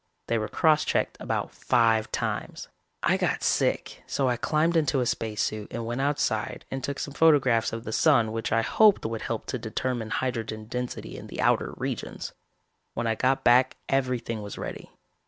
They 0.29 0.39
were 0.39 0.47
cross 0.47 0.83
checked 0.83 1.15
about 1.19 1.51
five 1.51 2.11
times. 2.11 2.69
I 3.03 3.17
got 3.17 3.43
sick 3.43 4.01
so 4.07 4.27
I 4.29 4.35
climbed 4.35 4.75
into 4.75 4.99
a 4.99 5.05
spacesuit 5.05 5.67
and 5.69 5.85
went 5.85 6.01
outside 6.01 6.65
and 6.71 6.83
took 6.83 6.97
some 6.97 7.13
photographs 7.13 7.71
of 7.71 7.83
the 7.83 7.93
Sun 7.93 8.31
which 8.31 8.51
I 8.51 8.63
hoped 8.63 9.05
would 9.05 9.21
help 9.21 9.45
to 9.45 9.59
determine 9.59 10.09
hydrogen 10.09 10.65
density 10.65 11.17
in 11.19 11.27
the 11.27 11.39
outer 11.39 11.75
regions. 11.77 12.33
When 12.95 13.05
I 13.05 13.13
got 13.13 13.43
back 13.43 13.75
everything 13.89 14.41
was 14.41 14.57
ready. 14.57 14.89